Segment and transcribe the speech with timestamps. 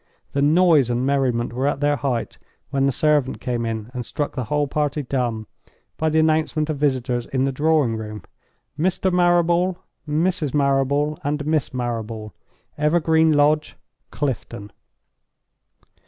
[0.33, 2.39] The noise and merriment were at their height
[2.71, 5.45] when the servant came in, and struck the whole party dumb
[5.97, 8.23] by the announcement of visitors in the drawing room.
[8.79, 9.13] "Mr.
[9.13, 9.77] Marrable,
[10.09, 10.55] Mrs.
[10.55, 12.33] Marrable, and Miss Marrable;
[12.79, 13.75] Evergreen Lodge,
[14.09, 14.71] Clifton."